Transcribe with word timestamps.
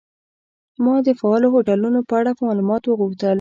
ما 0.83 0.95
د 1.07 1.09
فعالو 1.19 1.47
هوټلونو 1.53 1.99
په 2.09 2.13
اړه 2.19 2.31
معلومات 2.47 2.83
وغوښتل. 2.85 3.29